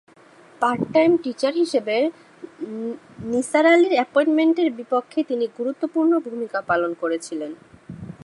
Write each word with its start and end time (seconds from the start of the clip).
Part time 0.61 1.11
teacher 1.23 1.53
হিসেবে 1.53 1.95
নিসার 3.31 3.65
আলির 3.73 3.93
অ্যাপয়েন্টমেন্টের 3.97 4.69
বিপক্ষে 4.79 5.19
তিনি 5.23 5.45
গুরুত্বপূর্ণ 5.57 6.11
ভূমিকা 6.27 6.59
পালন 6.69 6.91
করেছিলেন। 7.01 7.51